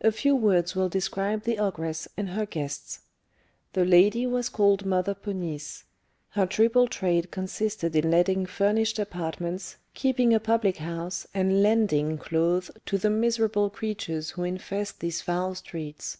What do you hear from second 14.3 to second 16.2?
who infest these foul streets.